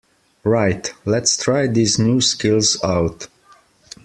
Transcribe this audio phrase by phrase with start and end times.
[0.43, 3.27] Right, lets try these new skills out!